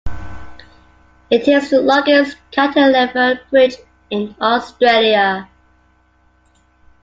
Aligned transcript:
It 1.29 1.47
is 1.47 1.69
the 1.69 1.79
longest 1.79 2.35
cantilever 2.49 3.39
bridge 3.51 3.75
in 4.09 4.35
Australia. 4.41 5.47